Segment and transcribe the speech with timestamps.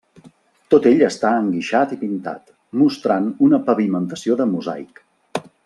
[0.73, 2.49] Tot ell està enguixat i pintat,
[2.85, 5.07] mostrant una pavimentació de mosaic.